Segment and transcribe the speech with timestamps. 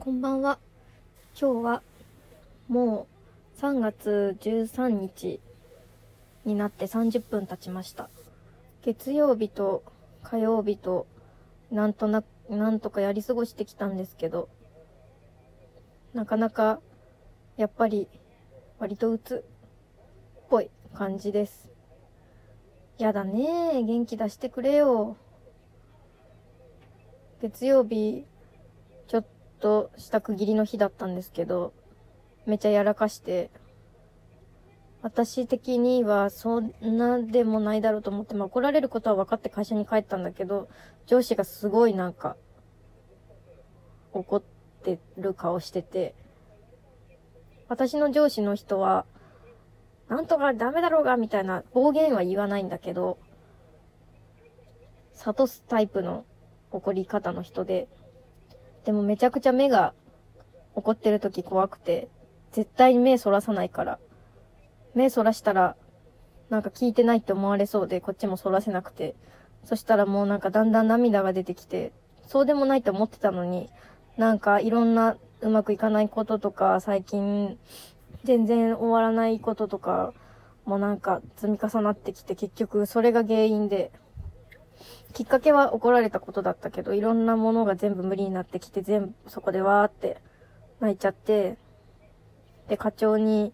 [0.00, 0.58] こんばんは。
[1.38, 1.82] 今日は
[2.68, 3.06] も
[3.54, 5.40] う3月13日
[6.46, 8.08] になって30分経ちました。
[8.82, 9.82] 月曜日と
[10.22, 11.06] 火曜日と
[11.70, 14.48] なんとな、なんとかやり過ごしてきたんですけど、
[16.14, 16.80] なかなか
[17.58, 18.08] やっぱり
[18.78, 21.68] 割と鬱っぽい感じです。
[22.96, 25.18] やだね元気出してくれよ。
[27.42, 28.24] 月曜日、
[29.06, 29.26] ちょっ
[29.60, 31.72] とした区切りの日だったんですけど、
[32.46, 33.50] めちゃやらかして、
[35.02, 40.68] 私的にはそんなでもないだろうと思って、まあ怒られることは分かって会社に帰ったんだけど、
[41.06, 42.36] 上司がすごいなんか、
[44.12, 44.42] 怒っ
[44.82, 46.14] てる顔してて、
[47.68, 49.06] 私の上司の人は、
[50.08, 53.18] なんとかダメだろうが、みたいな暴言は言わないんだけど、
[55.14, 56.24] 諭すタイプの
[56.72, 57.88] 怒り方の人で、
[58.84, 59.94] でもめちゃくちゃ目が
[60.74, 62.08] 怒ってる時怖くて、
[62.52, 63.98] 絶対に目そらさないから、
[64.94, 65.76] 目そらしたら、
[66.48, 69.14] なんか聞いてないって思われそうで、こっちもそらせなくて、
[69.64, 71.92] そしたらもうなんかだんだん涙が出てきて、
[72.26, 73.70] そうでもないと思ってたのに、
[74.16, 77.58] なんかいろんなうまくいかないこととか、最近
[78.24, 80.12] 全然終わらないこととか、
[80.64, 83.92] もうなんか積み重なってきて結局それが原因で、
[85.12, 90.20] きっかけは怒られたことだったけど、いろんなものが全部無理になってきて、全部そこでわーって
[90.80, 91.58] 泣いちゃって、
[92.68, 93.52] で、課長に、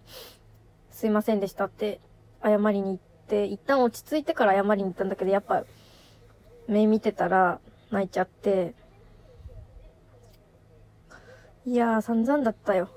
[0.90, 2.00] すいませんでしたって
[2.42, 5.64] 謝りに行って、一旦落ち着いてから謝りに行ったんだけど、やっぱ、
[6.68, 8.74] 目見てたら泣いちゃって、
[11.66, 12.88] いやー散々だったよ。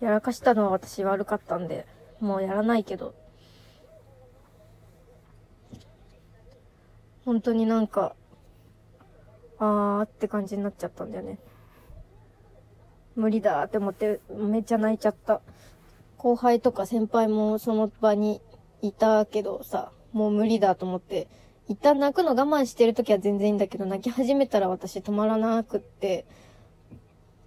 [0.00, 1.86] やらかしたのは私悪かったんで、
[2.20, 3.14] もうやらないけど。
[7.26, 8.14] 本当になんか、
[9.58, 11.40] あーって感じになっちゃったんだよね。
[13.16, 15.40] 無理だって思って、めっちゃ泣いちゃった。
[16.18, 18.40] 後輩とか先輩もその場に
[18.80, 21.26] いたけどさ、もう無理だと思って、
[21.68, 26.26] 一旦泣くの我慢してる時は全然いいんだけど、泣き始めたら私止まらなくって、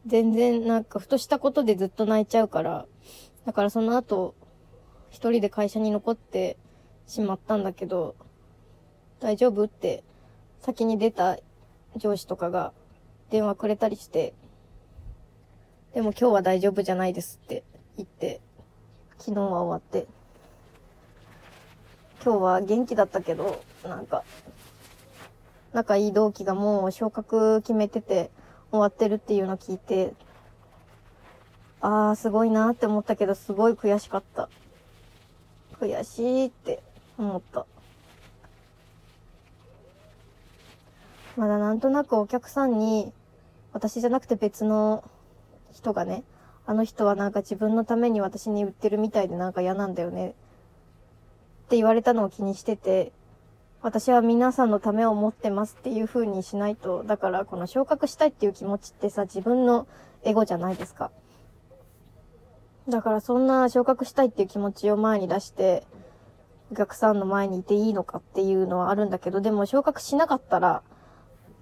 [0.06, 2.85] 全然なんかふとしたことでずっと泣いちゃうから、
[3.45, 4.35] だからその後、
[5.09, 6.57] 一人で会社に残って
[7.07, 8.18] しまったんだけど、
[9.19, 9.66] 大丈夫？
[9.66, 10.03] って
[10.62, 11.38] 先に出た
[11.96, 12.72] 上司とかが
[13.30, 14.34] 電話くれたりして、
[15.94, 17.63] でも今日は大丈夫じゃないですって
[17.97, 18.40] 言って、
[19.18, 20.07] 昨日は終わって、
[22.24, 24.24] 今日は元気だったけど、なんか、
[25.74, 28.31] 仲いい同期がもう昇格決めてて
[28.72, 30.13] 終わってるっていうの聞いて、
[31.81, 34.50] あーすごいなって思ったけどすごい悔しかった。
[35.80, 36.81] 悔しいって
[37.18, 37.66] 思った。
[41.39, 43.13] まだなんとなくお客さんに、
[43.72, 45.09] 私じゃなくて別の
[45.72, 46.25] 人がね、
[46.66, 50.31] あの人はなんか自分のために私に売ってるみたいでなんか嫌なんだよね。
[50.31, 50.31] っ
[51.69, 53.13] て言われたのを気にしてて、
[53.81, 59.88] 私は皆さんのためを思ってますっていう風にしないと、だからこの昇格したいっていう気持ちってさ、自分の
[60.23, 61.09] エゴじゃないですか。
[62.89, 65.85] だからそんな昇格したいっていう気持ちを前に出して、
[66.69, 70.81] お客さんの前にいていいのかっていうのはあるんだけど、でも昇格しなかったら、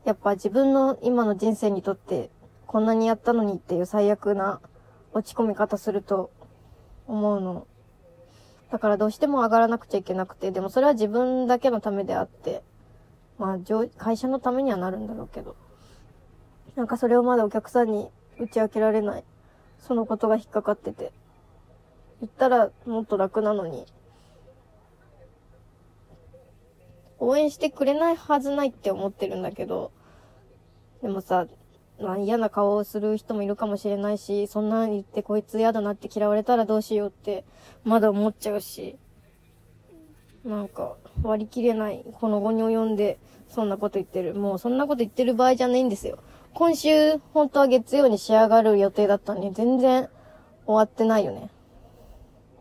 [0.07, 2.29] やっぱ自分の今の人生にとって
[2.65, 4.61] こんなにやったのにっていう最悪な
[5.11, 6.31] 落ち込み方すると
[7.07, 7.67] 思うの。
[8.71, 12.63] だからどうしても上がらなくちゃいけなくて、でもそれは自分だけのためであって、
[13.37, 13.57] まあ、
[13.97, 15.57] 会社のためにはなるんだろうけど。
[16.77, 18.07] なんかそれをまだお客さんに
[18.39, 19.25] 打ち明けられない。
[19.79, 21.11] そのことが引っかかってて。
[22.21, 23.85] 言ったらもっと楽なのに。
[27.19, 29.91] 応援してくれないはずないって思ってるんだけど、
[31.01, 31.47] でもさ、
[32.01, 37.43] まあ嫌な顔をする人もいるかもしれないし、そんなに言ってこいつ嫌だなって嫌われたらどうしようって
[37.83, 38.97] まだ思っちゃうし、
[40.45, 43.19] なんか割り切れない、この後に及んで
[43.49, 44.33] そんなこと言ってる。
[44.33, 46.19] もうそんなこと言ってる場合じゃないんですよ。
[46.53, 50.09] 今週、本当は月曜に仕上がる予定だったんで、全然
[50.65, 51.49] 終わってないよね。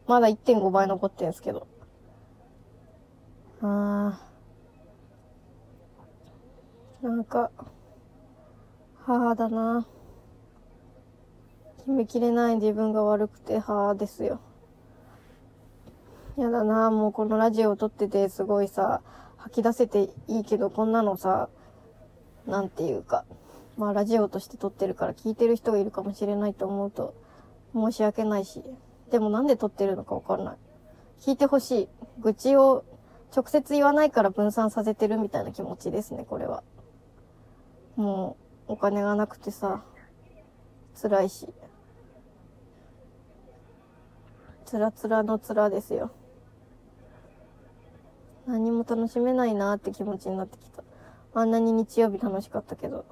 [0.06, 1.66] まだ1.5倍残ってるんですけど。
[3.62, 7.06] あー。
[7.06, 7.50] なんか、
[9.06, 9.86] 母だな。
[11.78, 14.40] 決めきれない自分が悪くて母ですよ。
[16.36, 19.02] やだな、もうこのラジオを撮っててすごいさ、
[19.36, 21.48] 吐き出せていいけど、こんなのさ、
[22.48, 23.24] なんていうか、
[23.76, 27.14] まあラジオとして撮ってるから聞いてる人がいるかもしれないと思うと
[27.74, 28.64] 申し訳ないし、
[29.12, 30.56] でもなんで撮ってるのかわかんない。
[31.20, 31.88] 聞いてほしい。
[32.18, 32.84] 愚痴を
[33.32, 36.64] 直接言わないから分散させてるみたいな気持ちですね、これは。
[37.94, 39.82] もう、お金がなくてさ、
[41.00, 41.48] 辛いし。
[44.64, 46.10] つらつらのつらですよ。
[48.46, 50.82] 何も楽しめないなって気持ちになってきた。
[51.34, 53.04] あんなに日曜日楽しかったけど。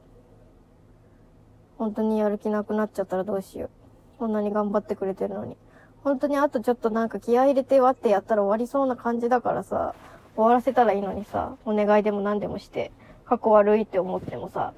[1.78, 3.70] 本当にやる気なくなっちゃったらどうしよう。
[4.18, 5.56] こんなに頑張ってくれてるのに。
[6.02, 9.94] 本当にあとちょっとなんか気合入れて割ってやったら終わりそうな感じだからさ、
[10.34, 12.92] 終わらせたらいいのにさ、お願いでも何でもして、
[13.24, 14.74] 過去悪いって思ってもさ、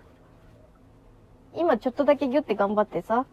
[1.57, 3.27] 今ちょっとだけギュって頑張ってさ、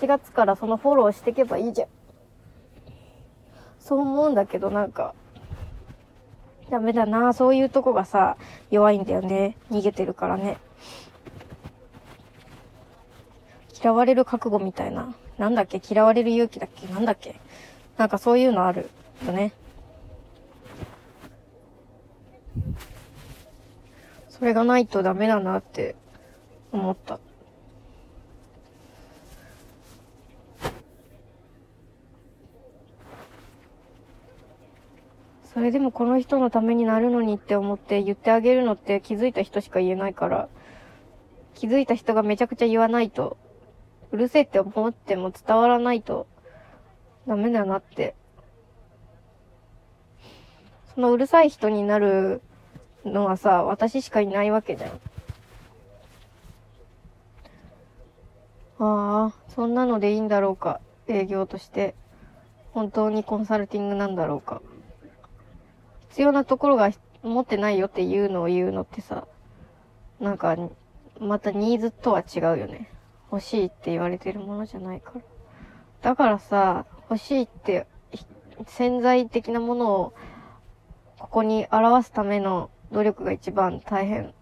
[0.00, 1.88] 4月からそのフォローしていけばいいじゃん。
[3.78, 5.14] そう思うんだけどなんか、
[6.70, 8.36] ダメだなそういうとこがさ、
[8.70, 9.56] 弱いんだよね。
[9.70, 10.58] 逃げてるからね。
[13.80, 15.14] 嫌われる覚悟みたいな。
[15.38, 15.80] なんだっけ？
[15.86, 16.88] 嫌われる勇気だっけ？
[16.88, 17.38] なんだっけ？
[17.98, 18.88] なんかそういうのある
[19.24, 19.52] よね。
[24.28, 25.94] それがないとダメだなって
[26.72, 27.20] 思った。
[35.44, 40.48] それでもこの人のためになるのにって思って言ってあげるのって気づいた人しか言えないから、
[41.54, 43.36] 気づいた人がめちゃくちゃ言わないと、
[44.12, 46.26] うるせえって思っても伝わらないと
[47.26, 48.14] ダメだなって。
[50.94, 52.40] そのうるさい人になる
[53.04, 54.90] のはさ、私しかいないわけじゃん。
[58.78, 60.80] ああ、そんなのでいいんだろうか。
[61.08, 61.94] 営業として。
[62.72, 64.60] 本当にコンサルティングなんだろうか。
[66.16, 66.90] 必要なところが
[67.22, 69.26] 持ってないよっていうのを言うのってさ、
[70.18, 70.56] なんか、
[71.20, 72.90] またニーズとは違うよね。
[73.30, 75.20] 欲しいって言われてるものじゃないから。
[76.00, 77.86] だからさ、欲しいって
[78.66, 80.14] 潜在的なものを
[81.18, 84.32] ここに表すための努力が一番大変。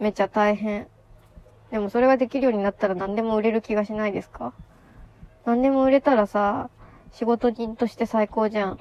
[0.00, 0.88] めちゃ大変。
[1.70, 4.52] でもそれができるようになったら何でも売れる気がしないですか？
[5.44, 6.70] 何でも売れたらさ、
[7.12, 8.80] 仕事人として最高じゃん。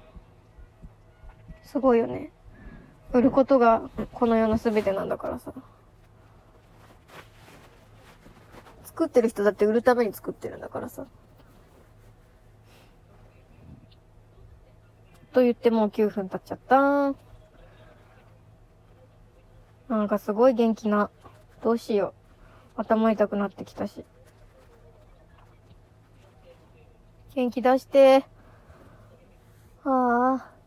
[1.63, 2.31] すごいよね。
[3.13, 5.53] 売ることがこの世の全てなんだからさ。
[8.83, 11.05] 作ってる人だって売るために作ってるんだからさ。
[15.33, 17.13] と言ってもう9分経っちゃった。
[19.87, 21.09] なんかすごい元気な。
[21.63, 22.13] どうしよ
[22.77, 22.81] う。
[22.81, 24.05] 頭痛くなってきたし。
[27.35, 28.25] 元気出して。
[29.83, 30.60] ああ。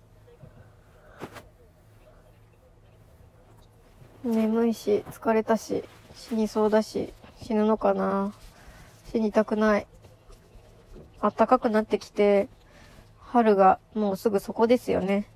[4.24, 5.84] 眠いし、疲れたし、
[6.14, 7.12] 死にそうだし、
[7.42, 8.32] 死ぬのかな
[9.12, 9.86] 死にたくない。
[11.20, 12.48] 暖かくなってきて、
[13.18, 15.28] 春がもうすぐそこですよね。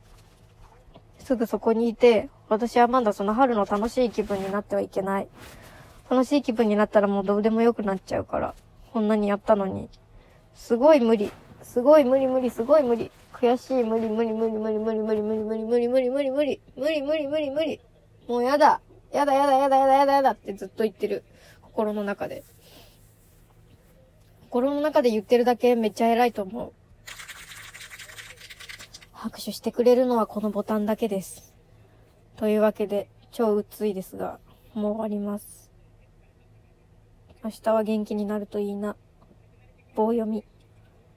[1.18, 5.28] すぐそこにいて、私はまだその春の楽しい気分になってはいけない。
[6.08, 8.54] 楽しい気分になったらもうどうでもよくなっちゃうから。
[8.94, 9.90] こんなにやったのに。
[10.54, 11.30] すごい無理。
[11.62, 13.10] すごい無理無理、すごい無理。
[13.34, 17.80] 悔しい、無理無理無理無理無理無理無理無理無理無理無理無理無理無理無理無理
[18.28, 18.80] もうやだ。
[19.10, 21.24] やだやだやだやだやだやだってずっと言ってる。
[21.62, 22.44] 心の中で。
[24.50, 26.72] 心の中で言ってるだけめっちゃ偉いと思う。
[29.12, 31.54] 拍手してくれるのはこのボタンだけです。
[32.36, 34.38] というわけで、超うついですが、
[34.74, 35.72] もう終わります。
[37.42, 38.94] 明日は元気になるといいな。
[39.94, 40.44] 棒読み。